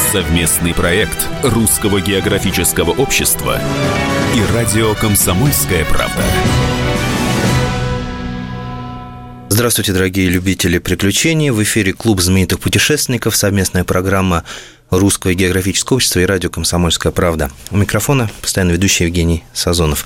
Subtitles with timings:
[0.00, 3.60] Совместный проект Русского географического общества
[4.34, 6.24] и радио «Комсомольская правда».
[9.50, 11.50] Здравствуйте, дорогие любители приключений.
[11.50, 14.44] В эфире Клуб знаменитых путешественников, совместная программа
[14.90, 17.50] Русского географического общества и радио «Комсомольская правда».
[17.70, 20.04] У микрофона постоянно ведущий Евгений Сазонов.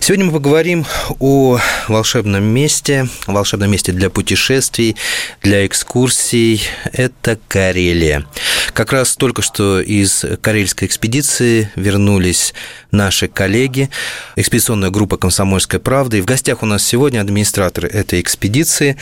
[0.00, 0.84] Сегодня мы поговорим
[1.20, 4.96] о волшебном месте, волшебном месте для путешествий,
[5.42, 6.62] для экскурсий.
[6.92, 8.26] Это Карелия.
[8.72, 12.54] Как раз только что из карельской экспедиции вернулись
[12.90, 13.90] наши коллеги,
[14.36, 16.16] экспедиционная группа «Комсомольская правда».
[16.16, 18.96] И в гостях у нас сегодня администратор этой экспедиции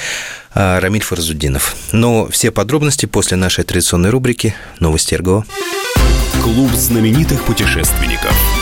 [0.54, 1.76] Рамиль Фарзудинов.
[1.92, 5.44] Но все подробности после нашей традиционной рубрики «Новости РГО».
[6.42, 8.57] Клуб знаменитых путешественников.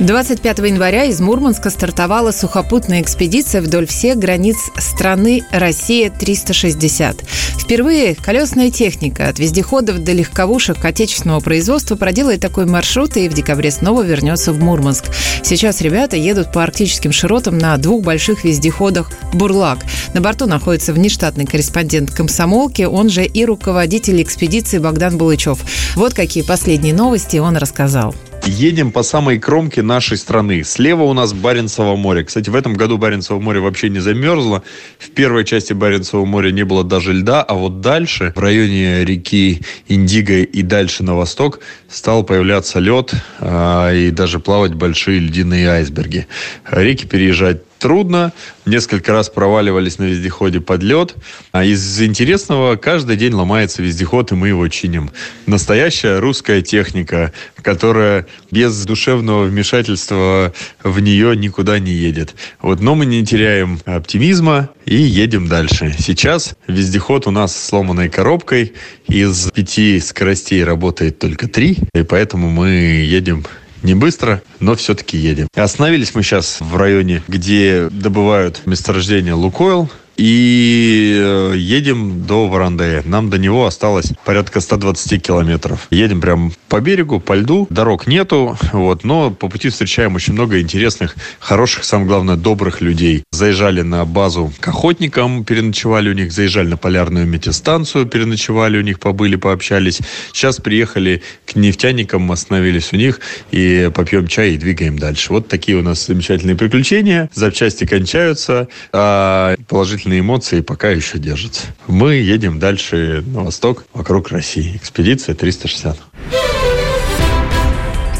[0.00, 7.24] 25 января из Мурманска стартовала сухопутная экспедиция вдоль всех границ страны «Россия-360».
[7.58, 13.70] Впервые колесная техника от вездеходов до легковушек отечественного производства проделает такой маршрут и в декабре
[13.70, 15.04] снова вернется в Мурманск.
[15.44, 19.78] Сейчас ребята едут по арктическим широтам на двух больших вездеходах «Бурлак».
[20.12, 25.60] На борту находится внештатный корреспондент комсомолки, он же и руководитель экспедиции Богдан Булычев.
[25.94, 28.12] Вот какие последние новости он рассказал.
[28.46, 30.64] Едем по самой кромке нашей страны.
[30.64, 32.24] Слева у нас Баренцево море.
[32.24, 34.62] Кстати, в этом году Баренцево море вообще не замерзло.
[34.98, 39.62] В первой части Баренцева моря не было даже льда, а вот дальше, в районе реки
[39.88, 46.26] Индиго и дальше на восток, стал появляться лед а, и даже плавать большие льдиные айсберги.
[46.70, 48.32] Реки переезжать трудно.
[48.64, 51.14] Несколько раз проваливались на вездеходе под лед.
[51.52, 55.10] А из интересного каждый день ломается вездеход, и мы его чиним.
[55.44, 62.34] Настоящая русская техника, которая без душевного вмешательства в нее никуда не едет.
[62.62, 65.94] Вот, но мы не теряем оптимизма и едем дальше.
[65.98, 68.72] Сейчас вездеход у нас сломанной коробкой.
[69.08, 73.44] Из пяти скоростей работает только три, и поэтому мы едем
[73.84, 75.46] не быстро, но все-таки едем.
[75.54, 79.88] Остановились мы сейчас в районе, где добывают месторождение Лукойл.
[80.16, 83.02] И э, едем до Варандея.
[83.04, 85.88] Нам до него осталось порядка 120 километров.
[85.90, 87.66] Едем прям по берегу, по льду.
[87.70, 93.24] Дорог нету, вот, но по пути встречаем очень много интересных, хороших, самое главное, добрых людей.
[93.32, 99.00] Заезжали на базу к охотникам, переночевали у них, заезжали на полярную метеостанцию, переночевали у них,
[99.00, 100.00] побыли, пообщались.
[100.32, 103.20] Сейчас приехали к нефтяникам, остановились у них
[103.50, 105.32] и попьем чай и двигаем дальше.
[105.32, 107.30] Вот такие у нас замечательные приключения.
[107.34, 111.66] Запчасти кончаются, а положительные положительные эмоции пока еще держатся.
[111.86, 114.76] Мы едем дальше на восток, вокруг России.
[114.76, 115.96] Экспедиция 360.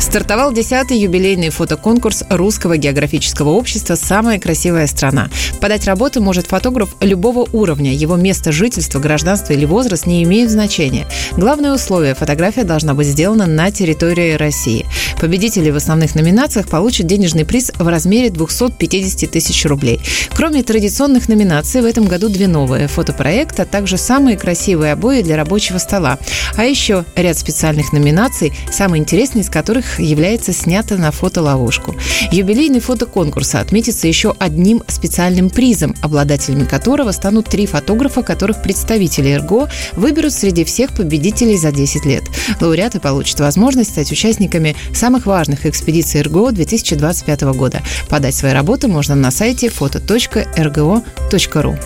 [0.04, 5.30] Стартовал 10-й юбилейный фотоконкурс Русского географического общества «Самая красивая страна».
[5.62, 7.92] Подать работу может фотограф любого уровня.
[7.92, 11.06] Его место жительства, гражданство или возраст не имеют значения.
[11.32, 14.84] Главное условие– фотография должна быть сделана на территории России.
[15.20, 20.00] Победители в основных номинациях получат денежный приз в размере 250 тысяч рублей.
[20.36, 25.36] Кроме традиционных номинаций, в этом году две новые– фотопроект, а также самые красивые обои для
[25.36, 26.18] рабочего стола.
[26.56, 31.94] А еще ряд специальных номинаций, самые интересные из которых является снято на фотоловушку.
[32.30, 39.68] Юбилейный фотоконкурс отметится еще одним специальным призом, обладателями которого станут три фотографа, которых представители РГО
[39.92, 42.24] выберут среди всех победителей за 10 лет.
[42.60, 47.82] Лауреаты получат возможность стать участниками самых важных экспедиций РГО 2025 года.
[48.08, 51.78] Подать свои работы можно на сайте foto.rgo.ru.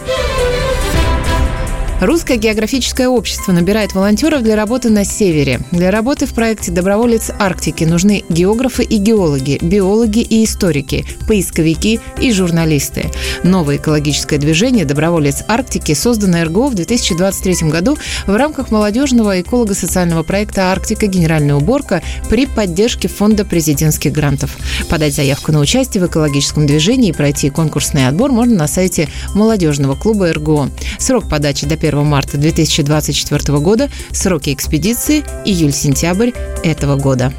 [2.01, 5.61] Русское географическое общество набирает волонтеров для работы на севере.
[5.73, 12.31] Для работы в проекте «Доброволец Арктики» нужны географы и геологи, биологи и историки, поисковики и
[12.31, 13.11] журналисты.
[13.43, 20.71] Новое экологическое движение «Доброволец Арктики» создано РГО в 2023 году в рамках молодежного эколого-социального проекта
[20.71, 21.09] «Арктика.
[21.09, 22.01] Генеральная уборка»
[22.31, 24.57] при поддержке Фонда президентских грантов.
[24.89, 29.97] Подать заявку на участие в экологическом движении и пройти конкурсный отбор можно на сайте молодежного
[29.97, 30.71] клуба РГО.
[31.01, 36.33] Срок подачи до 1 1 марта 2024 года, сроки экспедиции июль-сентябрь
[36.63, 37.33] этого года.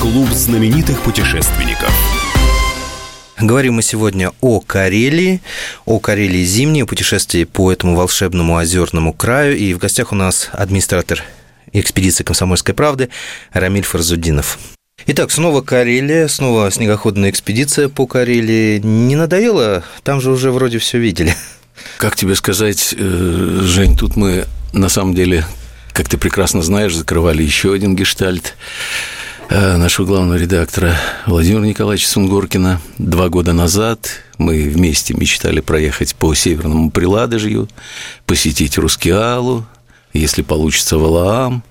[0.00, 1.90] Клуб знаменитых путешественников.
[3.40, 5.40] Говорим мы сегодня о Карелии,
[5.86, 9.56] о Карелии зимней, о путешествии по этому волшебному озерному краю.
[9.56, 11.22] И в гостях у нас администратор
[11.72, 13.08] экспедиции «Комсомольской правды»
[13.52, 14.58] Рамиль Фарзудинов.
[15.06, 18.78] Итак, снова Карелия, снова снегоходная экспедиция по Карелии.
[18.80, 19.84] Не надоело?
[20.02, 21.34] Там же уже вроде все видели.
[21.98, 25.44] Как тебе сказать, э, Жень, тут мы на самом деле,
[25.92, 28.54] как ты прекрасно знаешь, закрывали еще один гештальт
[29.48, 30.96] э, нашего главного редактора
[31.26, 32.80] Владимира Николаевича Сунгоркина.
[32.98, 37.68] Два года назад мы вместе мечтали проехать по Северному Приладожью,
[38.26, 39.66] посетить Рускеалу,
[40.12, 41.64] если получится Валаам.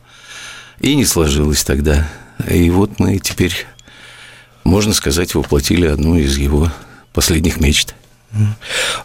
[0.80, 2.08] И не сложилось тогда.
[2.50, 3.66] И вот мы теперь,
[4.64, 6.72] можно сказать, воплотили одну из его
[7.14, 7.96] последних мечт.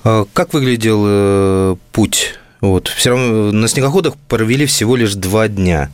[0.05, 2.35] А как выглядел э, путь?
[2.61, 5.91] Вот, все равно на снегоходах провели всего лишь два дня.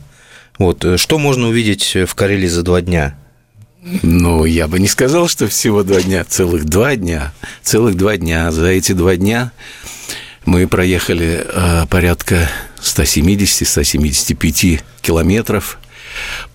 [0.57, 3.15] Вот, э, что можно увидеть в Карелии за два дня?
[4.03, 7.33] Ну, я бы не сказал, что всего два дня, целых два дня.
[7.63, 8.51] Целых два дня.
[8.51, 9.51] За эти два дня
[10.45, 12.49] мы проехали э, порядка
[12.81, 15.79] 170-175 километров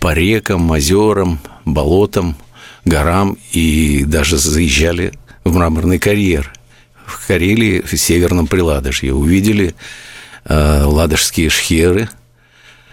[0.01, 2.37] по рекам, озерам, болотам,
[2.85, 6.53] горам и даже заезжали в мраморный карьер
[7.07, 9.15] в Карелии, в Северном Приладожье.
[9.15, 9.75] Увидели
[10.45, 12.09] э, ладожские шхеры.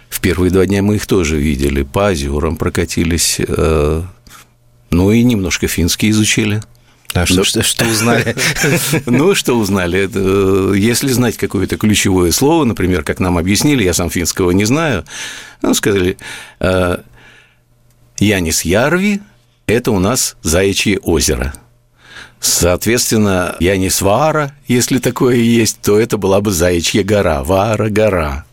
[0.09, 1.83] В первые два дня мы их тоже видели.
[1.83, 3.39] По озерам прокатились.
[3.39, 4.03] Э,
[4.89, 6.61] ну и немножко финский изучили.
[7.13, 8.35] А что, что, что узнали?
[9.05, 10.09] Ну, что узнали?
[10.13, 15.05] Э, если знать какое-то ключевое слово, например, как нам объяснили, я сам финского не знаю,
[15.61, 16.17] ну, сказали,
[16.59, 16.97] э,
[18.17, 19.21] Янис Ярви–
[19.67, 21.53] это у нас Заячье озеро.
[22.41, 28.45] Соответственно, Янис Вара, если такое есть, то это была бы Заячья гора, Вара гора.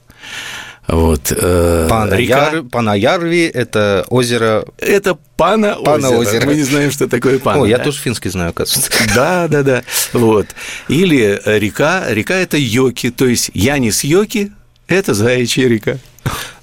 [0.87, 1.33] Вот.
[1.35, 2.51] Э, Пана, река...
[2.51, 2.63] Яр...
[2.65, 4.67] Пана Ярви– это озеро…
[4.77, 6.21] Это Пана, Пана озеро.
[6.21, 6.47] озеро.
[6.47, 7.63] Мы не знаем, что такое Пана.
[7.63, 8.91] О, я тоже финский знаю, оказывается.
[9.15, 9.83] Да, да, да.
[10.13, 10.47] Вот.
[10.89, 12.05] Или река.
[12.09, 14.53] Река– это Йоки, то есть Янис Йоки–
[14.89, 15.99] это Заячья река.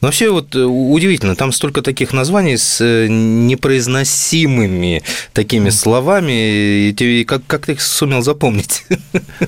[0.02, 5.02] Но вообще вот э, удивительно, там столько таких названий с э, непроизносимыми
[5.34, 8.86] такими словами, и ты, как, как ты их сумел запомнить?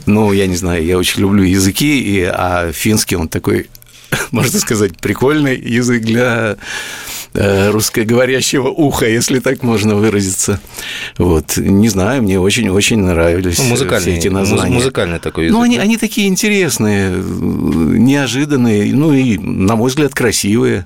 [0.05, 3.67] Ну, я не знаю, я очень люблю языки, и, а финский, он такой
[4.31, 6.57] можно сказать, прикольный язык для
[7.33, 10.59] э, русскоговорящего уха, если так можно выразиться.
[11.17, 14.73] Вот, не знаю, мне очень-очень нравились ну, все эти названия.
[14.73, 15.57] Музыкальный такой язык.
[15.57, 20.85] Ну, они, они такие интересные, неожиданные, ну и, на мой взгляд, красивые.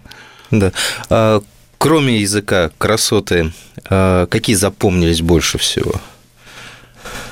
[0.49, 0.71] Да.
[1.09, 1.41] А,
[1.77, 3.51] кроме языка, красоты,
[3.89, 5.93] а, какие запомнились больше всего?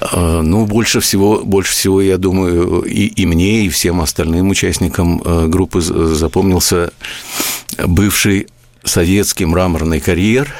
[0.02, 5.22] А, ну, больше всего, больше всего, я думаю, и, и мне, и всем остальным участникам
[5.24, 6.92] э, группы запомнился
[7.78, 8.48] бывший
[8.84, 10.54] советский мраморный карьер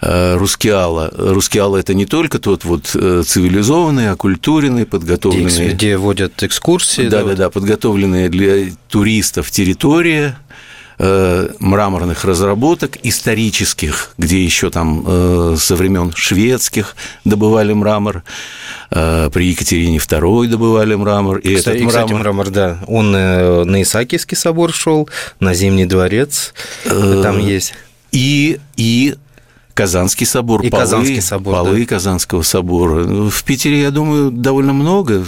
[0.00, 1.12] э, Рускеала.
[1.14, 5.50] Рускеала– это не только тот вот э, цивилизованный, оккультуренный, подготовленный…
[5.50, 7.08] Где, где водят экскурсии.
[7.08, 10.38] Да-да-да, подготовленная для туристов территория–
[11.00, 18.24] Э, мраморных разработок исторических, где еще там э, со времен шведских добывали мрамор,
[18.90, 21.38] э, при Екатерине II добывали мрамор.
[21.38, 22.04] И кстати, этот мрамор...
[22.06, 25.08] кстати, мрамор, да, он на Исаакиевский собор шел,
[25.38, 26.52] на Зимний дворец,
[26.84, 27.74] там есть.
[28.10, 29.14] И, и
[29.74, 31.86] Казанский собор, и полы, Казанский собор, полы да.
[31.86, 33.30] Казанского собора.
[33.30, 35.24] В Питере, я думаю, довольно много.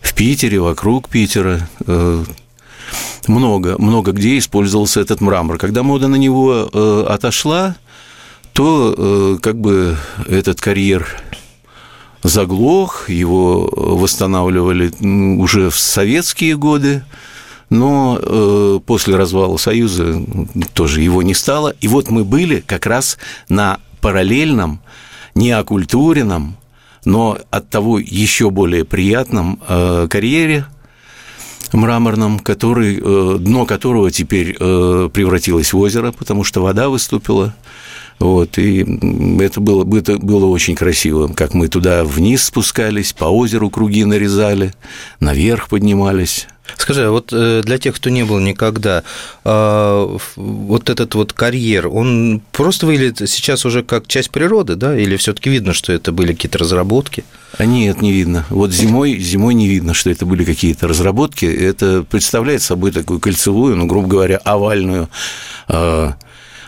[0.00, 1.68] В Питере, вокруг Питера
[3.28, 5.58] много, много где использовался этот мрамор.
[5.58, 7.76] Когда мода на него э, отошла,
[8.52, 11.06] то э, как бы этот карьер
[12.22, 14.92] заглох, его восстанавливали
[15.40, 17.04] уже в советские годы,
[17.70, 20.22] но э, после развала Союза
[20.74, 21.74] тоже его не стало.
[21.80, 24.80] И вот мы были как раз на параллельном,
[25.34, 26.56] неокультуренном,
[27.04, 30.66] но от того еще более приятном э, карьере–
[31.76, 37.54] мраморном, который, э, дно которого теперь э, превратилось в озеро, потому что вода выступила.
[38.22, 38.86] Вот, и
[39.40, 44.74] это было, это было очень красиво, как мы туда вниз спускались, по озеру круги нарезали,
[45.18, 46.46] наверх поднимались.
[46.76, 49.02] Скажи, а вот э, для тех, кто не был никогда,
[49.42, 54.96] а, вот этот вот карьер, он просто выглядит сейчас уже как часть природы, да?
[54.96, 57.24] Или все-таки видно, что это были какие-то разработки?
[57.58, 58.46] А нет, не видно.
[58.50, 61.44] Вот зимой, зимой не видно, что это были какие-то разработки.
[61.44, 65.08] Это представляет собой такую кольцевую, ну, грубо говоря, овальную,
[65.66, 66.14] а,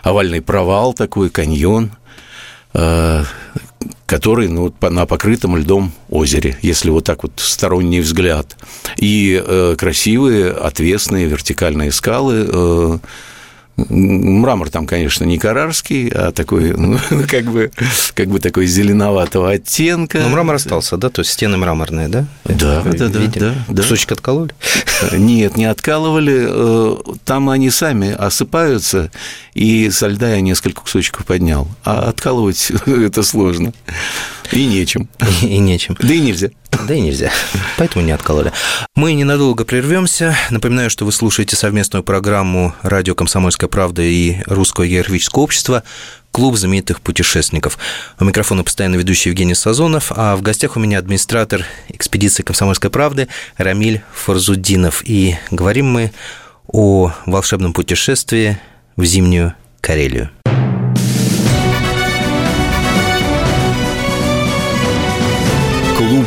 [0.05, 1.91] овальный провал такой, каньон,
[2.73, 3.23] а,
[4.05, 8.55] который ну, на покрытом льдом озере, если вот так вот сторонний взгляд.
[8.97, 12.97] И э, красивые, отвесные, вертикальные скалы, э,
[13.77, 16.97] Мрамор там, конечно, не карарский, а такой, ну,
[17.29, 17.71] как бы,
[18.13, 20.19] как бы такой зеленоватого оттенка.
[20.19, 21.09] Но мрамор остался, да?
[21.09, 22.25] То есть стены мраморные, да?
[22.45, 23.81] Да, да, да, да, да.
[23.83, 24.51] Кусочек откололи?
[25.11, 26.45] Нет, не откалывали.
[26.47, 29.11] Э, там они сами осыпаются,
[29.53, 31.67] и со льда я несколько кусочков поднял.
[31.83, 33.73] А откалывать это сложно.
[34.51, 35.09] И нечем.
[35.41, 35.97] И нечем.
[35.99, 36.49] Да и нельзя.
[36.87, 37.31] Да и нельзя.
[37.77, 38.51] Поэтому не откололи.
[38.95, 40.35] Мы ненадолго прервемся.
[40.49, 45.83] Напоминаю, что вы слушаете совместную программу «Радио Комсомольская правда» и Русского географического общества
[46.31, 47.77] клуб знаменитых путешественников.
[48.19, 53.29] У микрофона постоянно ведущий Евгений Сазонов, а в гостях у меня администратор экспедиции «Комсомольской правды»
[53.55, 55.01] Рамиль Фарзудинов.
[55.05, 56.11] И говорим мы
[56.67, 58.59] о волшебном путешествии
[58.97, 60.29] в зимнюю Карелию.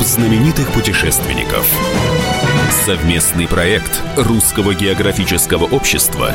[0.09, 1.71] Знаменитых путешественников.
[2.87, 6.35] Совместный проект Русского географического общества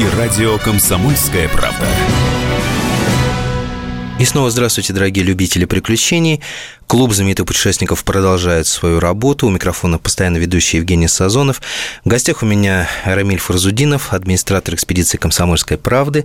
[0.00, 1.86] и радио «Комсомольская правда».
[4.18, 6.42] И снова здравствуйте, дорогие любители приключений.
[6.88, 9.46] Клуб знаменитых путешественников продолжает свою работу.
[9.46, 11.62] У микрофона постоянно ведущий Евгений Сазонов.
[12.04, 16.24] В гостях у меня Рамиль Фарзудинов, администратор экспедиции «Комсомольской правды».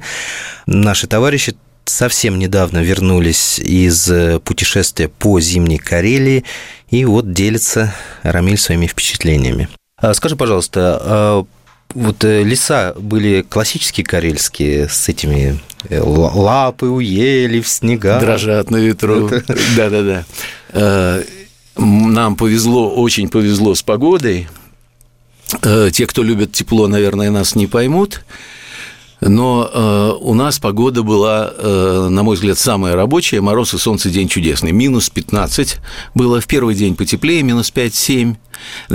[0.65, 4.11] Наши товарищи совсем недавно вернулись из
[4.43, 6.43] путешествия по зимней Карелии
[6.89, 9.67] и вот делится Рамиль своими впечатлениями.
[9.97, 11.45] А скажи, пожалуйста, а
[11.93, 15.59] вот э, леса были классические карельские с этими
[15.89, 18.19] э, лапы у ели в снега.
[18.19, 19.29] Дрожат на ветру.
[19.77, 20.25] Да-да-да.
[20.69, 21.23] Э,
[21.77, 24.47] нам повезло, очень повезло с погодой.
[25.61, 28.25] Те, кто любит тепло, наверное, нас не поймут.
[29.25, 33.39] Но э, у нас погода была, э, на мой взгляд, самая рабочая.
[33.39, 34.71] Мороз и солнце день чудесный.
[34.71, 35.77] Минус 15
[36.13, 38.35] было в первый день потеплее, минус 5-7.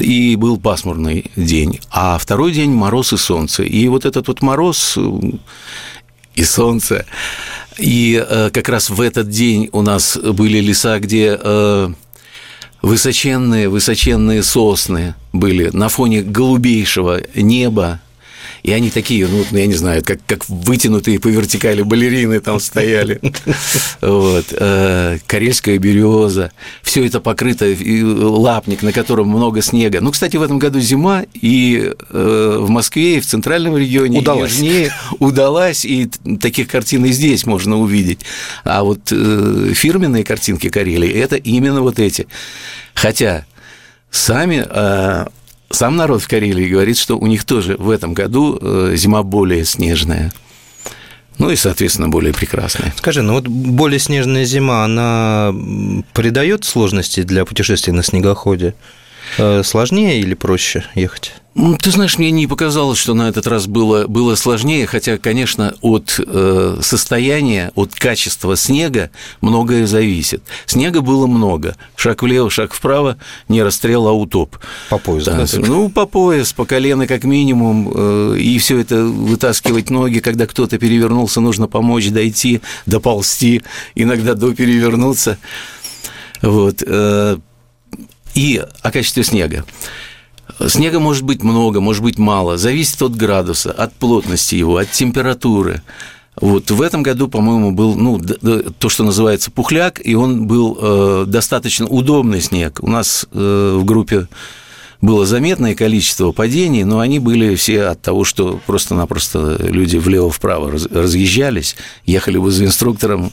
[0.00, 1.80] И был пасмурный день.
[1.90, 3.62] А второй день мороз и солнце.
[3.62, 5.20] И вот этот вот мороз э,
[6.34, 7.06] и солнце.
[7.78, 11.38] И э, как раз в этот день у нас были леса, где...
[11.40, 11.88] Э,
[12.80, 18.00] высоченные, высоченные сосны были на фоне голубейшего неба,
[18.62, 23.20] и они такие, ну, я не знаю, как, как вытянутые по вертикали балерины там стояли.
[24.00, 24.46] Вот.
[24.52, 26.52] Э, карельская береза.
[26.82, 30.00] Все это покрыто, лапник, на котором много снега.
[30.00, 34.52] Ну, кстати, в этом году зима, и э, в Москве, и в центральном регионе, удалась.
[34.52, 36.08] южнее удалась, и
[36.40, 38.20] таких картин и здесь можно увидеть.
[38.64, 42.26] А вот э, фирменные картинки Карелии– это именно вот эти.
[42.94, 43.46] Хотя
[44.10, 44.66] сами
[45.70, 49.64] сам народ в Карелии говорит, что у них тоже в этом году э, зима более
[49.64, 50.32] снежная.
[51.38, 52.92] Ну и, соответственно, более прекрасная.
[52.96, 55.54] Скажи, ну вот более снежная зима, она
[56.12, 58.74] придает сложности для путешествия на снегоходе?
[59.36, 61.34] Э, сложнее или проще ехать?
[61.80, 66.20] Ты знаешь, мне не показалось, что на этот раз было, было сложнее, хотя, конечно, от
[66.24, 70.40] э, состояния, от качества снега многое зависит.
[70.66, 71.76] Снега было много.
[71.96, 73.16] Шаг влево, шаг вправо,
[73.48, 74.56] не расстрел, а утоп.
[74.88, 75.36] По пояс, да?
[75.36, 77.90] да ну, по пояс, по колено как минимум.
[77.92, 83.62] Э, и все это вытаскивать ноги, когда кто-то перевернулся, нужно помочь дойти, доползти,
[83.96, 85.38] иногда до перевернуться.
[86.40, 86.84] Вот.
[86.86, 87.38] Э,
[88.38, 89.64] и о качестве снега.
[90.68, 95.82] Снега может быть много, может быть мало, зависит от градуса, от плотности его, от температуры.
[96.40, 98.20] Вот в этом году, по-моему, был ну,
[98.78, 102.78] то, что называется пухляк, и он был э, достаточно удобный снег.
[102.80, 104.28] У нас э, в группе
[105.00, 111.76] было заметное количество падений, но они были все от того, что просто-напросто люди влево-вправо разъезжались,
[112.04, 113.32] ехали бы за инструктором,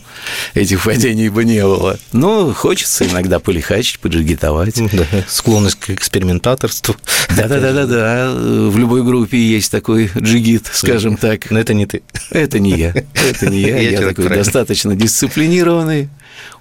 [0.54, 1.98] этих падений бы не было.
[2.12, 4.76] Но хочется иногда полихачить, поджигитовать.
[4.76, 6.96] Да, склонность к экспериментаторству.
[7.36, 11.50] Да-да-да-да, в любой группе есть такой джигит, скажем так.
[11.50, 12.04] Но это не ты.
[12.30, 12.94] Это не я,
[13.30, 16.10] это не я, я, я такой достаточно дисциплинированный.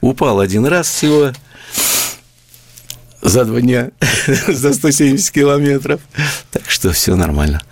[0.01, 1.33] Упал один раз всего,
[3.25, 3.91] за два дня
[4.49, 6.01] за 170 километров.
[6.53, 7.63] Так что все нормально.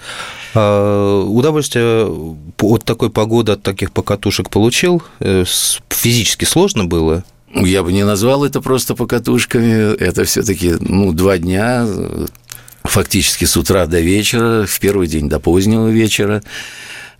[0.54, 2.10] А, удовольствие
[2.58, 5.02] от такой погоды, от таких покатушек получил?
[5.20, 5.44] Э,
[5.90, 7.22] физически сложно было?
[7.54, 9.94] Я бы не назвал это просто покатушками.
[9.96, 11.86] Это все-таки ну, два дня,
[12.82, 16.42] фактически с утра до вечера, в первый день до позднего вечера.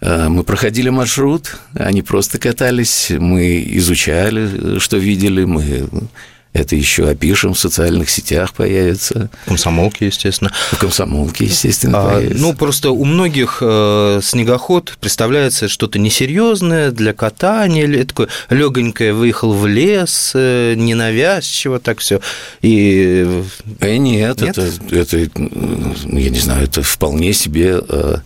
[0.00, 5.88] Э, мы проходили маршрут, они просто катались, мы изучали, что видели, мы
[6.52, 9.30] это еще опишем, в социальных сетях появится.
[9.44, 10.52] В комсомолке, естественно.
[10.70, 12.42] В комсомолке, естественно, а, появится.
[12.42, 19.54] Ну, просто у многих э, снегоход представляется что-то несерьезное для катания, или такое легонькое выехал
[19.54, 22.20] в лес, э, ненавязчиво так все.
[22.60, 23.44] И...
[23.80, 24.58] Э, нет, нет?
[24.58, 27.80] Это, это, я не знаю, это вполне себе...
[27.88, 28.16] Э,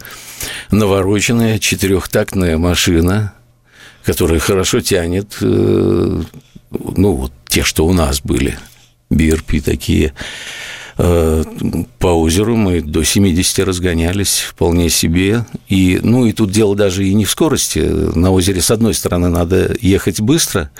[0.70, 3.32] навороченная четырехтактная машина,
[4.04, 6.22] которая хорошо тянет, э,
[6.70, 8.58] ну, вот те, что у нас были,
[9.10, 10.12] BRP такие,
[10.98, 11.44] Э,
[11.98, 15.44] по озеру мы до 70 разгонялись вполне себе.
[15.68, 17.80] И, ну, и тут дело даже и не в скорости.
[17.80, 20.70] На озере, с одной стороны, надо ехать быстро,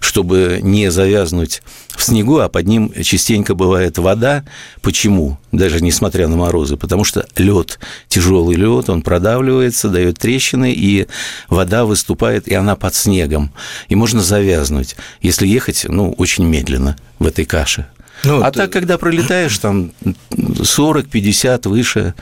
[0.00, 4.44] чтобы не завязнуть в снегу, а под ним частенько бывает вода.
[4.82, 5.38] Почему?
[5.52, 6.76] Даже несмотря на морозы.
[6.76, 11.06] Потому что лед, тяжелый лед, он продавливается, дает трещины, и
[11.48, 13.52] вода выступает, и она под снегом.
[13.88, 17.86] И можно завязнуть, если ехать, ну, очень медленно в этой каше.
[18.24, 18.60] Ну, а ты...
[18.60, 19.92] так, когда пролетаешь там
[20.30, 22.14] 40-50 выше,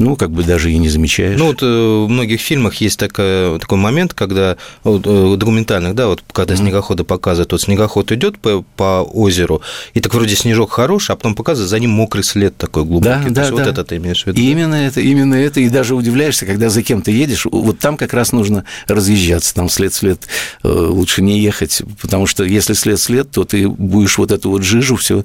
[0.00, 1.38] ну, как бы даже и не замечаешь.
[1.38, 6.08] Ну, вот э, в многих фильмах есть такая, такой момент, когда вот, э, документальных, да,
[6.08, 6.58] вот когда mm-hmm.
[6.58, 9.60] снегоходы показывают, вот снегоход идет по, по озеру,
[9.92, 13.28] и так вроде снежок хороший, а потом показывают за ним мокрый след такой глубокий.
[13.28, 13.52] Да, да, да.
[13.52, 14.40] Вот это ты имеешь в виду?
[14.40, 14.86] Именно да?
[14.86, 18.64] это, именно это, и даже удивляешься, когда за кем-то едешь, вот там как раз нужно
[18.86, 20.26] разъезжаться, там след-след
[20.62, 24.96] э, лучше не ехать, потому что если след-след, то ты будешь вот эту вот жижу
[24.96, 25.24] все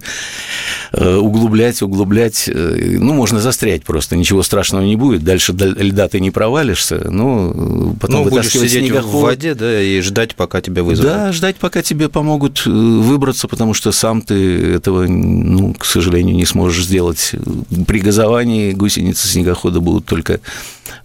[0.92, 6.32] углублять, углублять, ну, можно застрять просто, ничего страшного страшного не будет, дальше льда ты не
[6.32, 9.12] провалишься, ну, потом ну, будешь сидеть снегоход.
[9.12, 11.12] в воде, да, и ждать, пока тебя вызовут.
[11.12, 16.36] Да, ждать, пока тебе помогут э, выбраться, потому что сам ты этого, ну, к сожалению,
[16.36, 17.34] не сможешь сделать.
[17.88, 20.40] При газовании гусеницы снегохода будут только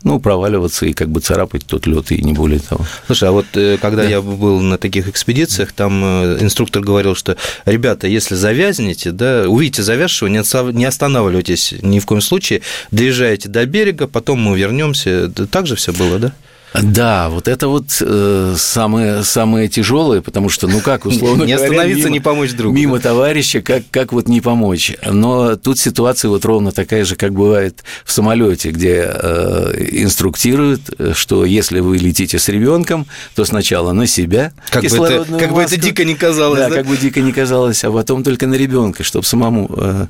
[0.02, 2.86] ну, проваливаться и как бы царапать тот лед, и не более того.
[3.06, 4.08] Слушай, а вот э, когда да.
[4.08, 6.02] я был на таких экспедициях, там
[6.40, 7.36] инструктор говорил, что,
[7.66, 14.06] ребята, если завязнете, да, увидите завязшего, не останавливайтесь ни в коем случае, доезжаете до берега,
[14.06, 15.30] потом мы вернемся.
[15.50, 16.32] Так же все было, да?
[16.72, 21.70] Да, вот это вот э, самое, самое тяжелое, потому что, ну как, условно Не говоря,
[21.70, 22.76] остановиться, мимо, не помочь другу.
[22.76, 24.92] Мимо товарища, как, как вот не помочь.
[25.04, 30.82] Но тут ситуация вот ровно такая же, как бывает в самолете, где э, инструктируют,
[31.14, 35.62] что если вы летите с ребенком, то сначала на себя как бы, это, как бы
[35.62, 36.60] это дико не казалось.
[36.60, 40.06] Да, да, как бы дико не казалось, а потом только на ребенка, чтобы самому э,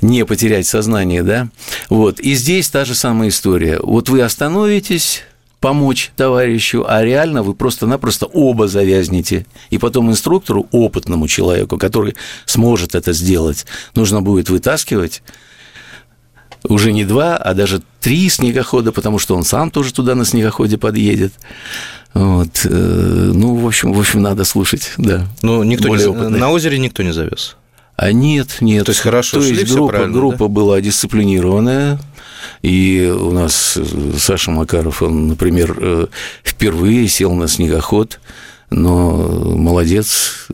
[0.00, 1.48] не потерять сознание, да.
[1.88, 2.20] Вот.
[2.20, 3.78] И здесь та же самая история.
[3.82, 5.22] Вот вы остановитесь
[5.60, 9.46] помочь товарищу, а реально вы просто-напросто оба завязнете.
[9.70, 15.22] И потом инструктору, опытному человеку, который сможет это сделать, нужно будет вытаскивать
[16.68, 20.78] уже не два, а даже три снегохода, потому что он сам тоже туда на снегоходе
[20.78, 21.32] подъедет.
[22.14, 22.60] Вот.
[22.64, 25.26] Э, ну, в общем, в общем, надо слушать, да.
[25.42, 27.56] Ну, никто не, на озере никто не завез.
[27.96, 28.86] А нет, нет.
[28.86, 30.48] То есть хорошо То есть группа, группа да?
[30.48, 31.98] была дисциплинированная,
[32.62, 33.84] и у нас э,
[34.18, 36.06] Саша Макаров, он, например, э,
[36.42, 38.20] впервые сел на снегоход,
[38.70, 39.12] но
[39.56, 40.48] молодец,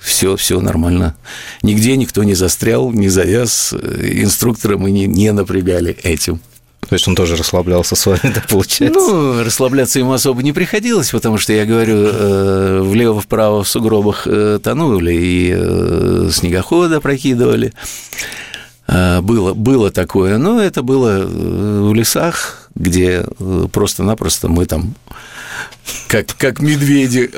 [0.00, 1.16] все, все нормально.
[1.62, 6.40] Нигде никто не застрял, не завяз, инструктора мы не, не напрягали этим.
[6.90, 9.00] То есть он тоже расслаблялся с вами, да, получается?
[9.00, 14.26] Ну, расслабляться ему особо не приходилось, потому что, я говорю, э, влево-вправо в сугробах
[14.62, 17.72] тонули и снегохода прокидывали.
[18.88, 24.96] Было, было такое, но это было э, в лесах, где э, просто-напросто мы там
[26.08, 27.30] как, как медведи,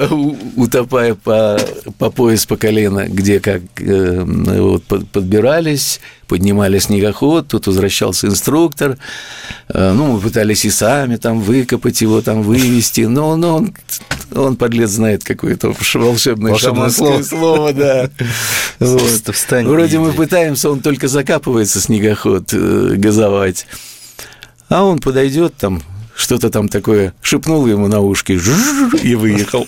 [0.57, 1.59] утопая по,
[1.99, 8.97] по пояс, по колено, где как э, вот, подбирались, поднимали снегоход, тут возвращался инструктор,
[9.69, 13.75] э, ну, мы пытались и сами там выкопать его, там вывести, но, но он,
[14.35, 17.23] он, подлец, знает какое-то волшебное, волшебное слово.
[17.23, 18.11] слово, да.
[18.79, 19.31] Вот.
[19.51, 23.67] Вроде мы пытаемся, он только закапывается снегоход э, газовать,
[24.69, 25.83] а он подойдет там,
[26.23, 28.39] что-то там такое шепнул ему на ушки
[29.03, 29.67] и выехал.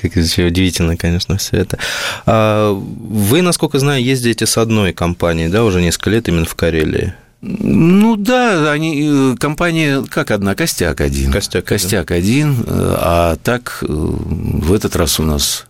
[0.00, 1.78] Как еще удивительно, конечно, все это.
[2.26, 7.14] А вы, насколько знаю, ездите с одной компанией, да, уже несколько лет именно в Карелии?
[7.40, 11.30] Ну да, они э, компания как одна, костяк один.
[11.30, 12.52] Костяк, костяк один.
[12.52, 12.64] один.
[12.66, 15.66] Э, а так э, в этот раз у нас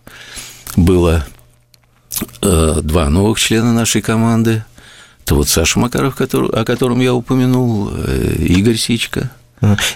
[0.76, 1.26] было
[2.50, 4.64] два новых члена нашей команды.
[5.24, 9.30] Это вот Саша Макаров, который, о котором я упомянул, Игорь Сичка–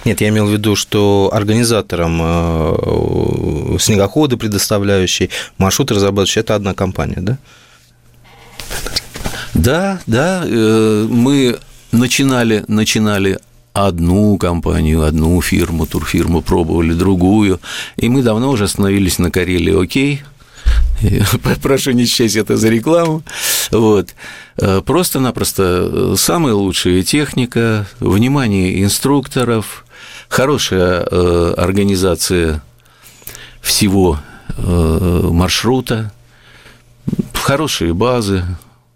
[0.05, 7.21] нет, я имел в виду, что организатором э, снегоходы, предоставляющие маршруты разрабатывающие, это одна компания,
[7.21, 7.37] да?
[9.53, 11.59] Да, да, э, мы
[11.91, 13.39] начинали, начинали
[13.73, 17.59] одну компанию, одну фирму, турфирму пробовали, другую,
[17.97, 19.81] и мы давно уже остановились на Карелии.
[19.81, 20.21] «Окей»,
[21.61, 23.23] прошу не счесть это за рекламу,
[23.71, 24.09] вот,
[24.57, 29.85] э, просто-напросто э, самая лучшая техника, внимание инструкторов,
[30.27, 32.61] хорошая э, организация
[33.61, 34.19] всего
[34.57, 36.11] маршрута,
[37.33, 38.43] хорошие базы,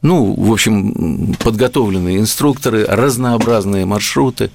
[0.02, 4.52] Ну, в общем, подготовленные инструкторы, разнообразные маршруты.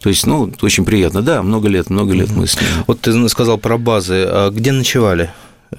[0.00, 1.22] То есть, ну, очень приятно.
[1.22, 2.68] Да, много лет, много лет мы с ним.
[2.86, 4.26] Вот ты сказал про базы.
[4.28, 5.30] А где ночевали?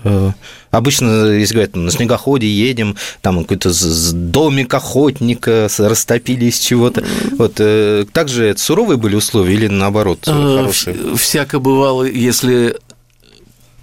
[0.03, 0.31] Э,
[0.69, 3.71] обычно, если говорят, на снегоходе едем, там какой-то
[4.13, 7.03] домик охотника, растопили из чего-то.
[7.37, 11.15] Вот э, также это суровые были условия или наоборот э, хорошие?
[11.15, 12.77] Всяко бывало, если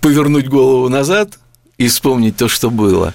[0.00, 1.38] повернуть голову назад,
[1.76, 3.14] и вспомнить то, что было.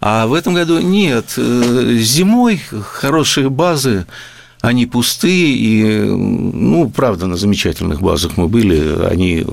[0.00, 1.26] А в этом году нет.
[1.36, 4.04] Зимой хорошие базы,
[4.60, 9.46] они пустые, и, ну, правда, на замечательных базах мы были, они,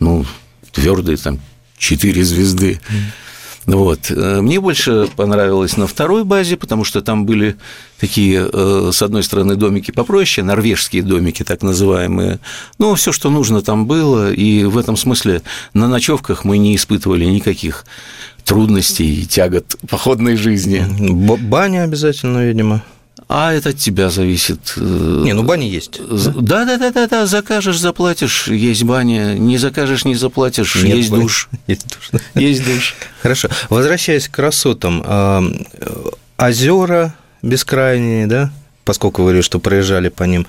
[0.00, 0.24] ну,
[0.72, 1.38] твердые, там,
[1.78, 2.80] четыре звезды.
[3.66, 4.10] Вот.
[4.10, 7.56] Мне больше понравилось на второй базе, потому что там были
[7.98, 12.40] такие, э, с одной стороны, домики попроще, норвежские домики, так называемые.
[12.78, 15.40] Ну, все, что нужно, там было, и в этом смысле
[15.72, 17.86] на ночевках мы не испытывали никаких
[18.44, 20.84] трудностей и тягот походной жизни.
[21.48, 22.82] Баня обязательно, видимо.
[23.28, 24.74] А это от тебя зависит.
[24.76, 26.00] Не, ну бани есть.
[26.08, 27.26] Да, да, да, да, да.
[27.26, 29.34] Закажешь, заплатишь, есть баня.
[29.34, 31.22] Не закажешь, не заплатишь, Нет есть бани.
[31.22, 31.48] душ.
[31.66, 32.22] Есть душ.
[32.34, 32.94] Есть душ.
[33.22, 33.48] Хорошо.
[33.70, 35.42] Возвращаясь к красотам, а,
[36.36, 38.52] озера бескрайние, да?
[38.84, 40.46] Поскольку вы говорили, что проезжали по ним.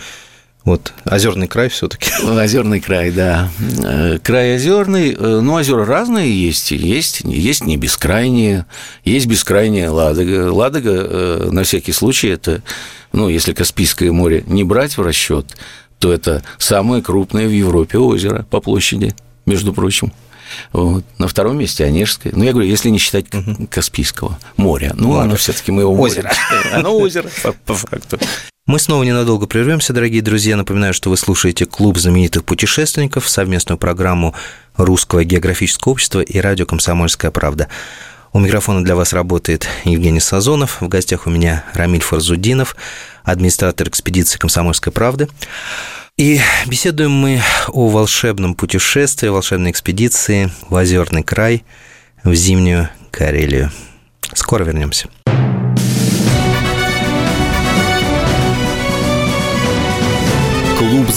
[0.65, 2.09] Вот, озерный край все-таки.
[2.23, 3.49] Озерный край, да.
[3.83, 5.13] Э, край озерный.
[5.13, 6.71] Э, ну, озера разные есть.
[6.71, 8.65] Есть, есть не бескрайние,
[9.03, 10.51] есть бескрайняя Ладога.
[10.51, 12.63] Ладога, э, на всякий случай, это,
[13.13, 15.55] ну, если Каспийское море не брать в расчет,
[15.99, 20.13] то это самое крупное в Европе озеро по площади, между прочим.
[20.73, 21.05] Вот.
[21.19, 22.33] На втором месте Онежское.
[22.35, 23.27] Ну, я говорю, если не считать
[23.69, 24.93] Каспийского моря.
[24.95, 25.25] Ну, Ладно.
[25.25, 26.31] оно все-таки мы его озеро.
[26.73, 27.29] Оно озеро,
[27.65, 28.19] по факту.
[28.67, 30.57] Мы снова ненадолго прервемся, дорогие друзья.
[30.57, 34.33] Напоминаю, что вы слушаете «Клуб знаменитых путешественников», совместную программу
[34.75, 37.67] Русского географического общества и радио «Комсомольская правда».
[38.33, 40.81] У микрофона для вас работает Евгений Сазонов.
[40.81, 42.75] В гостях у меня Рамиль Фарзудинов,
[43.23, 45.29] администратор экспедиции «Комсомольской правды».
[46.17, 51.63] И беседуем мы о волшебном путешествии, волшебной экспедиции в Озерный край,
[52.23, 53.71] в зимнюю Карелию.
[54.33, 55.07] Скоро вернемся.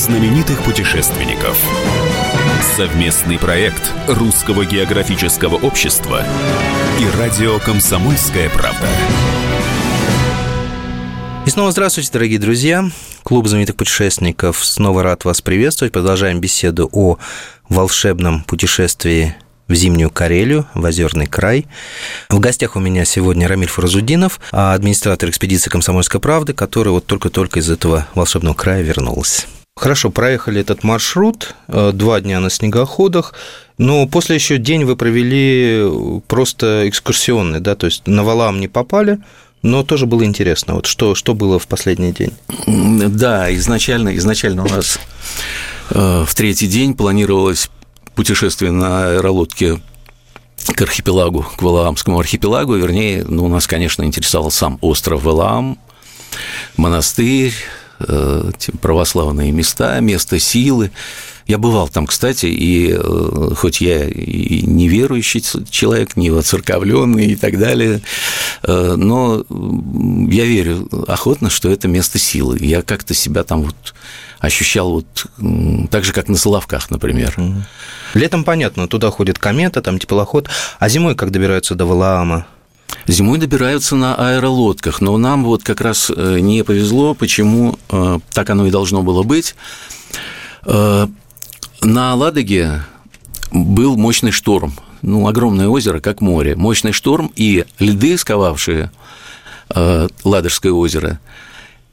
[0.09, 1.59] Знаменитых путешественников.
[2.77, 6.25] Совместный проект Русского географического общества
[6.99, 8.89] и радио «Комсомольская правда».
[11.45, 12.91] И снова здравствуйте, дорогие друзья.
[13.23, 15.93] Клуб знаменитых путешественников снова рад вас приветствовать.
[15.93, 17.19] Продолжаем беседу о
[17.69, 21.67] волшебном путешествии в зимнюю Карелию, в Озерный край.
[22.31, 27.69] В гостях у меня сегодня Рамиль Фаразудинов, администратор экспедиции «Комсомольской правды», который вот только-только из
[27.71, 29.47] этого волшебного края вернулся.
[29.79, 33.33] Хорошо, проехали этот маршрут, э, два дня на снегоходах,
[33.79, 39.21] но после еще день вы провели просто экскурсионный, да, то есть на валам не попали,
[39.63, 40.75] но тоже было интересно.
[40.75, 42.33] Вот что, что было в последний день?
[42.67, 44.99] Да, изначально, изначально у нас
[45.91, 47.71] э, в третий день планировалось
[48.17, 49.81] путешествие на аэролодке
[50.67, 55.79] к архипелагу, к Валаамскому архипелагу, вернее, ну, нас, конечно, интересовал сам остров Валаам,
[56.77, 57.88] монастырь, э,
[58.81, 60.91] православные места, место силы.
[61.49, 67.59] Я бывал там, кстати, и э, хоть я и неверующий человек, не воцерковленный и так
[67.59, 68.03] далее,
[68.65, 72.59] э, но я верю охотно, что это место силы.
[72.61, 73.95] Я как-то себя там вот
[74.41, 77.35] ощущал вот так же, как на Соловках, например.
[78.13, 82.47] Летом понятно, туда ходит комета, там теплоход, а зимой как добираются до Валаама?
[83.09, 88.51] Зимой добираются на аэролодках, но нам вот как раз э, не повезло, почему э, так
[88.51, 89.55] оно и должно было быть.
[90.67, 91.09] Э,
[91.81, 92.83] на Ладоге
[93.51, 98.91] был мощный шторм, ну, огромное озеро, как море, мощный шторм, и льды, сковавшие
[100.25, 101.21] Ладожское озеро,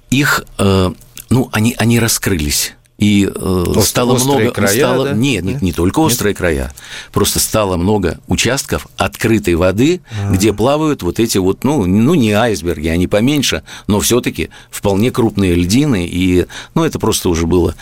[0.10, 2.74] их ну, они, они раскрылись.
[2.98, 4.52] И э, Ост, стало много...
[4.52, 5.14] Края, стало, да?
[5.14, 6.38] Нет, нет, не только острые нет?
[6.38, 6.74] края.
[7.12, 10.34] Просто стало много участков открытой воды, А-а-а.
[10.34, 15.12] где плавают вот эти вот, ну, ну, не айсберги, они поменьше, но все таки вполне
[15.12, 16.08] крупные льдины.
[16.08, 17.76] И, ну, это просто уже было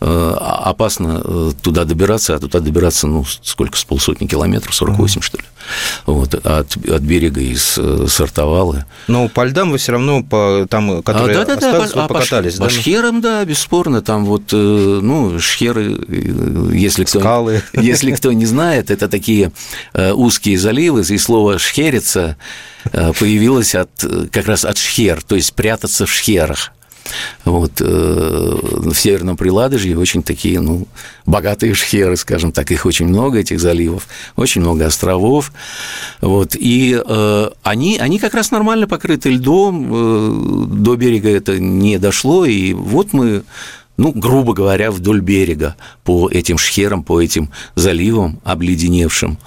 [0.00, 5.22] опасно э, туда добираться, а туда добираться, ну, сколько, с полсотни километров, 48, А-а-а.
[5.22, 5.44] что ли
[6.06, 8.84] вот, от, от берега из э, Сартовалы.
[9.06, 12.54] Но по льдам вы все равно, по, там, которые а, да, да, да, по, покатались,
[12.54, 12.64] по, да?
[12.64, 17.62] По шхерам, да, бесспорно, там вот, э, ну, шхеры, э, если кто, Скалы.
[17.74, 19.52] если кто не знает, это такие
[19.94, 22.36] узкие заливы, и слово «шхериться»
[22.92, 23.90] появилось от,
[24.30, 26.72] как раз от шхер, то есть прятаться в шхерах.
[27.44, 30.86] Вот, э, в Северном Приладожье очень такие, ну,
[31.26, 35.52] богатые шхеры, скажем так, их очень много, этих заливов, очень много островов,
[36.20, 41.98] вот, и э, они, они как раз нормально покрыты льдом, э, до берега это не
[41.98, 43.42] дошло, и вот мы
[43.98, 49.38] ну, грубо говоря, вдоль берега по этим шхерам, по этим заливам обледеневшим.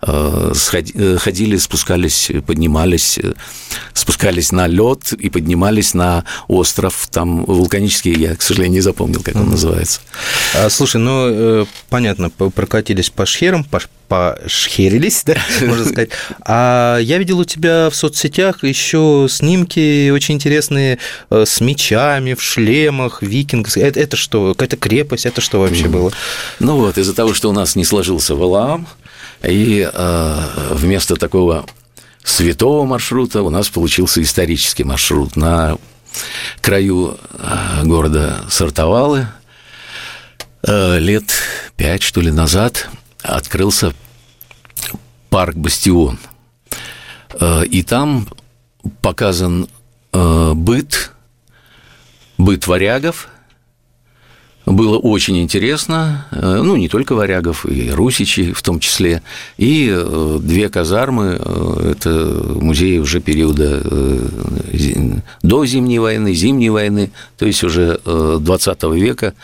[0.00, 0.52] Э,
[0.94, 3.32] э, ходили, спускались, поднимались, э,
[3.92, 9.34] спускались на лед и поднимались на остров, там вулканический, я, к сожалению, не запомнил, как
[9.34, 10.00] он называется.
[10.54, 16.10] А, слушай, ну, понятно, прокатились по шхерам, по, пошхерились, да, можно сказать.
[16.42, 23.20] А я видел у тебя в соцсетях еще снимки очень интересные с мечами, в шлемах,
[23.20, 23.76] викинг.
[23.76, 24.54] Это, это что?
[24.54, 25.26] Какая-то крепость?
[25.26, 26.12] Это что вообще было?
[26.60, 28.86] Ну вот, из-за того, что у нас не сложился Валаам,
[29.42, 31.66] и э, вместо такого
[32.24, 35.36] святого маршрута у нас получился исторический маршрут.
[35.36, 35.78] На
[36.60, 39.28] краю э, города Сартовалы
[40.62, 41.32] э, лет
[41.76, 42.88] пять, что ли, назад
[43.22, 43.94] открылся
[45.30, 46.18] парк «Бастион».
[47.68, 48.26] И там
[49.02, 49.68] показан
[50.12, 51.12] быт,
[52.38, 53.28] быт варягов–
[54.72, 59.22] было очень интересно, э, ну, не только варягов, и русичи в том числе,
[59.56, 62.10] и э, две казармы, э, это
[62.60, 63.82] музеи уже периода
[65.42, 69.34] до Зимней войны, Зимней войны, то есть уже 20 века,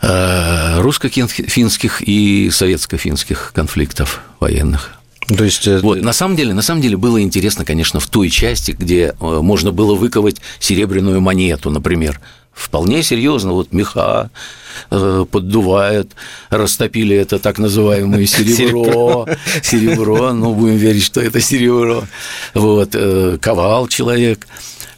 [0.00, 4.92] русско-финских и советско-финских конфликтов военных.
[5.26, 5.66] То есть...
[5.66, 9.72] Вот, на самом деле, на самом деле было интересно, конечно, в той части, где можно
[9.72, 12.20] было выковать серебряную монету, например,
[12.54, 14.30] вполне серьезно, вот меха
[14.90, 16.12] э, поддувают,
[16.50, 19.26] растопили это так называемое серебро,
[19.62, 22.04] серебро, ну, будем верить, что это серебро,
[22.54, 24.46] вот, э, ковал человек,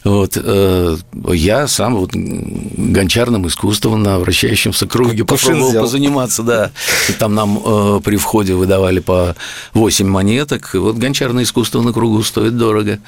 [0.07, 0.97] вот, э,
[1.33, 5.83] я сам вот гончарным искусством на вращающемся круге попробовал взял.
[5.83, 6.71] позаниматься, да.
[7.09, 9.35] И там нам э, при входе выдавали по
[9.73, 10.73] 8 монеток.
[10.75, 12.99] Вот гончарное искусство на кругу стоит дорого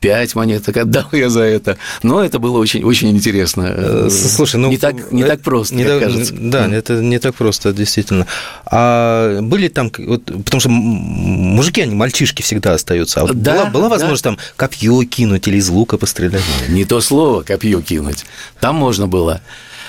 [0.00, 1.76] пять монеток отдал я за это.
[2.02, 3.66] Но это было очень, очень интересно.
[3.68, 4.68] Э, слушай, ну...
[4.68, 6.34] Не так, не так просто, не так, кажется.
[6.36, 8.26] Да, это не так просто, действительно.
[8.64, 9.92] А были там...
[9.98, 13.20] Вот, потому что мужики, они мальчишки всегда остаются.
[13.20, 14.30] А вот да, была, была возможность да.
[14.30, 16.42] там копье кинуть или из лука пострелять?
[16.68, 18.24] Не то слово копье кинуть.
[18.58, 19.42] Там можно было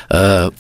[0.10, 0.52] э,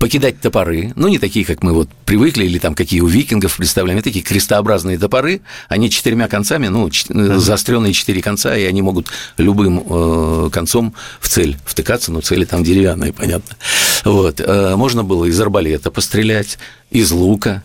[0.00, 4.00] покидать топоры, ну, не такие, как мы вот привыкли, или там какие у викингов представляем,
[4.00, 9.84] такие крестообразные топоры, они четырьмя концами, ну, uh заостренные четыре конца, и они могут любым
[9.86, 13.56] э, концом в цель втыкаться, но цели там деревянные, понятно.
[14.04, 14.40] Вот.
[14.40, 16.58] Э, можно было из арбалета пострелять,
[16.90, 17.62] из лука,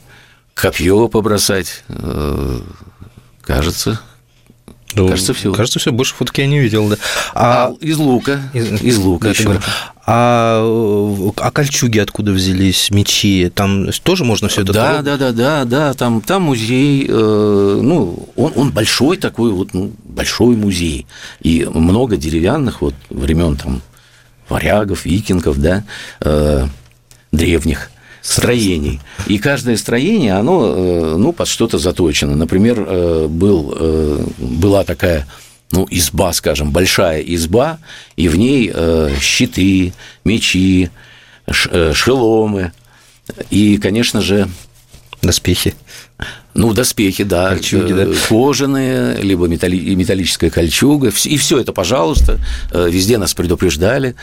[0.54, 2.60] копье побросать, э,
[3.44, 4.02] кажется,
[4.96, 5.54] ну, кажется, все.
[5.54, 5.92] Кажется, все.
[5.92, 6.96] Больше фотки я не видел, да.
[7.34, 8.40] А, а из лука.
[8.54, 9.60] Из, из лука да, еще.
[10.08, 10.62] А,
[11.38, 13.52] а кольчуги откуда взялись, мечи?
[13.54, 15.94] Там тоже можно все это Да, да, да, да, да.
[15.94, 21.08] Там, там музей, э, ну, он, он большой такой, вот, ну, большой музей.
[21.42, 23.82] И много деревянных вот времен там
[24.48, 25.84] варягов, викингов, да,
[26.22, 26.68] э,
[27.32, 27.90] древних
[28.22, 29.02] строений.
[29.28, 32.36] И каждое строение, оно э, ну, под что-то заточено.
[32.36, 35.28] Например, э, был, э, была такая
[35.72, 37.80] ну, изба, скажем, большая изба,
[38.16, 38.74] и в ней
[39.20, 40.90] щиты, мечи,
[41.52, 42.72] шеломы,
[43.50, 44.48] и, конечно же...
[45.22, 45.74] Доспехи.
[46.54, 48.08] Ну, доспехи, да, Кольчуги, да.
[48.30, 52.40] кожаные, либо металлическая кольчуга, и все это, пожалуйста,
[52.72, 54.16] везде нас предупреждали,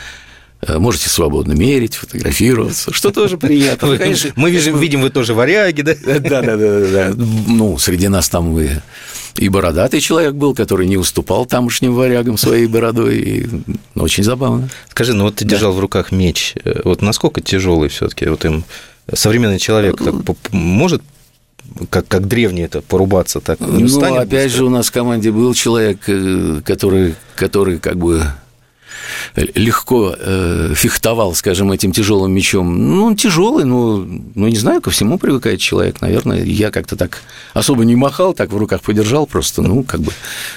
[0.65, 3.87] Э, можете свободно мерить, фотографироваться, что тоже приятно.
[3.87, 5.95] Вы, конечно, мы видим, видим, вы тоже варяги, да?
[6.03, 7.13] Да, да, да, да.
[7.15, 8.81] Ну, среди нас там вы
[9.35, 13.47] и бородатый человек был, который не уступал тамошним варягам своей бородой, и
[13.95, 14.69] ну, очень забавно.
[14.89, 18.63] Скажи, ну вот ты держал в руках меч, э, вот насколько тяжелый все-таки вот им
[19.11, 21.01] современный человек так может
[21.89, 24.15] как, как древний это порубаться так не ну, устанет?
[24.15, 28.23] Ну, опять же, у нас в команде был человек, э, который, который как бы
[29.35, 32.95] легко э, фехтовал, скажем, этим тяжелым мечом.
[32.95, 36.43] Ну, он тяжелый, но, ну, не знаю, ко всему привыкает человек, наверное.
[36.43, 37.21] Я как-то так
[37.53, 40.11] особо не махал, так в руках подержал просто, ну, как бы,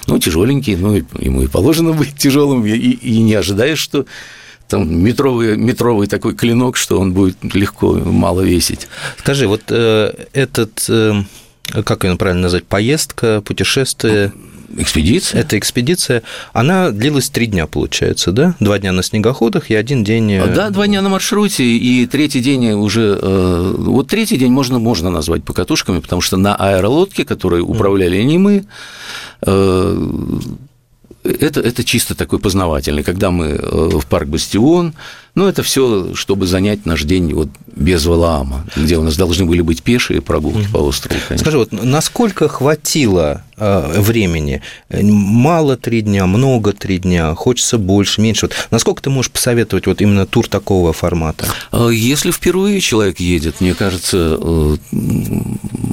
[0.06, 4.06] ну, тяжеленький, ну, ему и положено быть тяжелым, и, и не ожидаешь, что
[4.68, 8.88] там метровый, метровый такой клинок, что он будет легко, мало весить.
[9.18, 11.22] Скажи, вот э, этот, э,
[11.84, 14.32] как ее правильно назвать, поездка, путешествие,
[14.76, 15.40] Экспедиция?
[15.40, 18.54] Эта экспедиция, она длилась три дня, получается, да?
[18.60, 20.32] Два дня на снегоходах и один день...
[20.32, 23.18] Э, да, два дня на маршруте, и третий день уже...
[23.20, 28.38] Э, вот третий день можно, можно назвать покатушками, потому что на аэролодке, которой управляли не
[28.38, 28.64] мы,
[29.42, 30.08] э,
[31.26, 33.02] это, это чисто такой познавательный.
[33.02, 34.94] Когда мы э, в парк Бастион,
[35.36, 39.60] ну, это все, чтобы занять наш день вот без Валаама, где у нас должны были
[39.60, 40.72] быть пешие прогулки mm-hmm.
[40.72, 41.20] по острову.
[41.28, 41.44] Конечно.
[41.44, 44.62] Скажи, вот насколько хватило э, времени?
[44.90, 48.46] Мало три дня, много три дня, хочется больше, меньше.
[48.46, 51.46] Вот насколько ты можешь посоветовать вот именно тур такого формата?
[51.70, 54.76] А если впервые человек едет, мне кажется, э,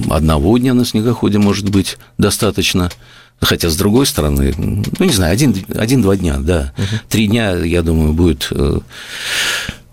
[0.09, 2.89] одного дня на снегоходе может быть достаточно.
[3.43, 6.73] Хотя, с другой стороны, ну, не знаю, один-два один, дня, да.
[6.77, 6.85] Угу.
[7.09, 8.79] Три дня, я думаю, будет э,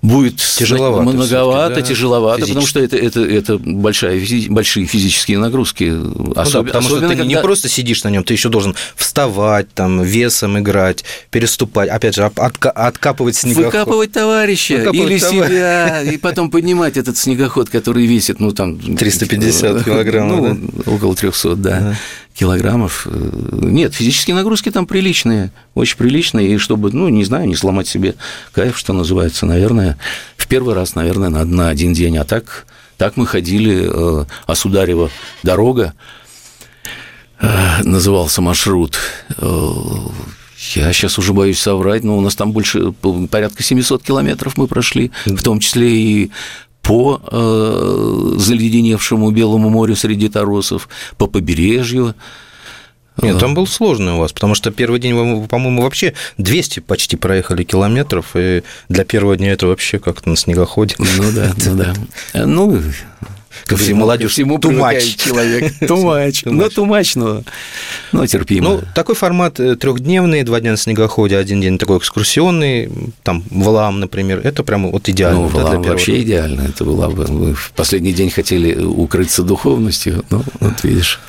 [0.03, 1.83] будет тяжеловато, многовато, да?
[1.83, 5.85] тяжеловато, потому что это, это, это большая, большие физические нагрузки.
[5.85, 6.67] Ну Особ...
[6.67, 7.25] да, потому что ты когда...
[7.25, 12.25] не просто сидишь на нем, ты еще должен вставать, там, весом играть, переступать, опять же,
[12.25, 12.71] отка...
[12.71, 13.67] откапывать снегоход.
[13.67, 15.49] Выкапывать товарища Выкапывать или товар...
[15.49, 18.79] себя, и потом поднимать этот снегоход, который весит, ну, там...
[18.79, 20.93] 350 килограммов, ну, да?
[20.93, 21.81] около 300, да.
[21.81, 21.97] да
[22.41, 23.07] килограммов.
[23.53, 28.15] Нет, физические нагрузки там приличные, очень приличные, и чтобы, ну, не знаю, не сломать себе
[28.53, 29.99] кайф, что называется, наверное,
[30.39, 35.11] в первый раз, наверное, надо на один день, а так, так мы ходили, э, Осударева
[35.43, 35.93] дорога,
[37.41, 38.97] э, назывался маршрут,
[39.37, 39.73] э,
[40.75, 42.93] я сейчас уже боюсь соврать, но у нас там больше
[43.31, 46.31] порядка 700 километров мы прошли, в том числе и
[46.83, 50.89] по э, заледеневшему Белому морю среди торосов,
[51.19, 52.15] по побережью.
[53.23, 57.17] Нет, там был сложный у вас, потому что первый день вы, по-моему, вообще 200 почти
[57.17, 60.95] проехали километров, и для первого дня это вообще как-то на снегоходе.
[60.99, 61.95] Ну да, ну да.
[62.47, 62.83] Ну,
[63.71, 64.33] Ко всему молодежь.
[64.33, 65.15] Всему тумач.
[65.15, 65.73] человек.
[65.87, 66.43] Тумач.
[66.45, 67.45] Ну, тумач, но,
[68.11, 68.69] но терпимо.
[68.69, 72.91] Ну, такой формат э, трехдневный, два дня на снегоходе, один день такой экскурсионный,
[73.23, 75.43] там, Валам, например, это прямо вот идеально.
[75.43, 76.63] Ну, Валам вообще идеально.
[76.63, 77.29] Это было бы...
[77.29, 81.21] Мы в последний день хотели укрыться духовностью, ну, вот видишь.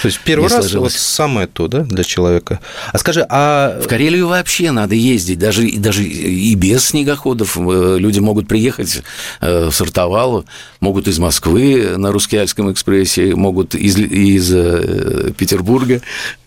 [0.00, 2.60] То есть первый раз вот самое то, да, для человека.
[2.94, 3.78] А скажи, а...
[3.82, 7.58] В Карелию вообще надо ездить, даже, даже и без снегоходов.
[7.58, 9.02] Э, люди могут приехать
[9.42, 10.46] э, в Сартовалу,
[10.80, 16.00] могут из Москвы на Русскеальском экспрессе, могут из, из э, Петербурга,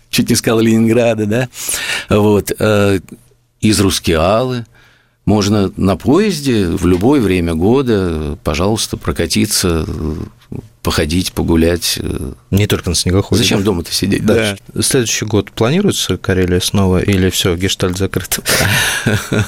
[0.09, 1.49] чуть не сказал Ленинграда, да,
[2.09, 2.99] вот, э,
[3.61, 4.65] из Рускеалы,
[5.25, 9.85] можно на поезде в любое время года, пожалуйста, прокатиться,
[10.83, 11.97] походить, погулять.
[12.51, 13.41] Не только на снегоходе.
[13.41, 14.25] Зачем дома-то сидеть?
[14.25, 14.57] Да.
[14.73, 14.81] да.
[14.81, 18.39] Следующий год планируется Карелия снова или все, гештальт закрыт?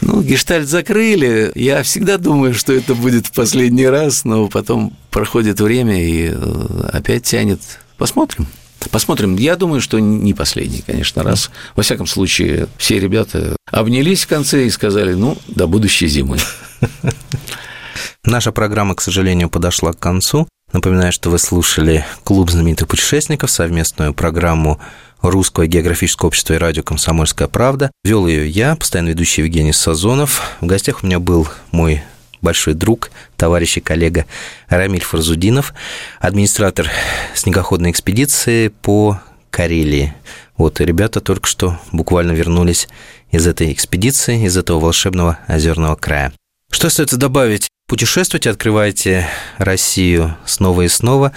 [0.00, 1.50] Ну, гештальт закрыли.
[1.54, 6.88] Я всегда думаю, что это будет в последний раз, но потом проходит время и э,
[6.92, 7.60] опять тянет.
[7.96, 8.46] Посмотрим.
[8.90, 9.36] Посмотрим.
[9.36, 11.50] Я думаю, что не последний, конечно, раз.
[11.74, 16.36] Во всяком случае, все ребята обнялись в конце и сказали, ну, до будущей зимы.
[18.24, 20.48] Наша программа, к сожалению, подошла к концу.
[20.74, 24.80] Напоминаю, что вы слушали «Клуб знаменитых путешественников», совместную программу
[25.22, 27.92] Русского географического общества и радио «Комсомольская правда».
[28.02, 30.42] Вел ее я, постоянно ведущий Евгений Сазонов.
[30.60, 32.02] В гостях у меня был мой
[32.42, 34.26] большой друг, товарищ и коллега
[34.68, 35.74] Рамиль Фарзудинов,
[36.18, 36.90] администратор
[37.36, 40.12] снегоходной экспедиции по Карелии.
[40.56, 42.88] Вот, и ребята только что буквально вернулись
[43.30, 46.32] из этой экспедиции, из этого волшебного озерного края.
[46.72, 47.68] Что остается добавить?
[47.86, 51.32] Путешествуйте, открывайте Россию снова и снова.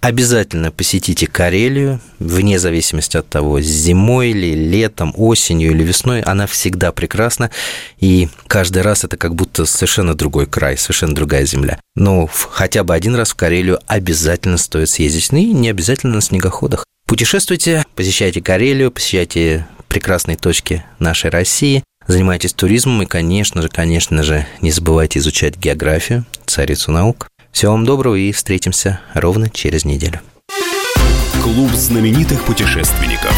[0.00, 6.90] Обязательно посетите Карелию, вне зависимости от того, зимой или летом, осенью или весной, она всегда
[6.90, 7.50] прекрасна,
[7.98, 11.78] и каждый раз это как будто совершенно другой край, совершенно другая земля.
[11.94, 16.22] Но хотя бы один раз в Карелию обязательно стоит съездить, ну и не обязательно на
[16.22, 16.86] снегоходах.
[17.06, 24.46] Путешествуйте, посещайте Карелию, посещайте прекрасные точки нашей России, занимайтесь туризмом и, конечно же, конечно же,
[24.60, 27.28] не забывайте изучать географию, царицу наук.
[27.52, 30.20] Всего вам доброго и встретимся ровно через неделю.
[31.42, 33.34] Клуб знаменитых путешественников.